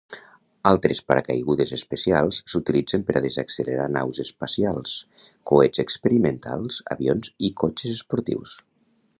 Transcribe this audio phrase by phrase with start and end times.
[0.69, 4.97] Altres paracaigudes especials s'utilitzen per a desaccelerar naus espacials,
[5.53, 8.61] coets experimentals, avions i cotxes esportius.